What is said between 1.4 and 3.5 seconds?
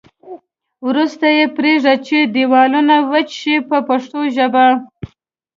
پرېږدي چې دېوالونه وچ